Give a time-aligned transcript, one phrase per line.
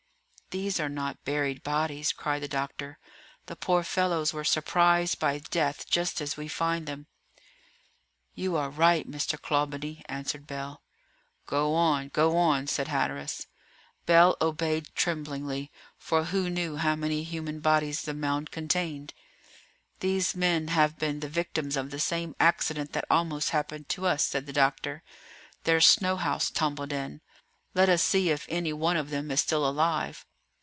[0.53, 2.99] "These are not buried bodies," cried the doctor,
[3.45, 7.07] "the poor fellows were surprised by death just as we find them."
[8.35, 9.41] "You are right, Mr.
[9.41, 10.83] Clawbonny," answered Bell.
[11.45, 12.09] "Go on!
[12.09, 13.47] go on!" said Hatteras.
[14.05, 19.13] Bell obeyed tremblingly; for who knew how many human bodies the mound contained?
[20.01, 24.25] "These men have been the victims of the same accident that almost happened to us,"
[24.25, 25.01] said the doctor.
[25.63, 27.21] "Their snow house tumbled in.
[27.73, 30.25] Let us see if any one of them is still alive."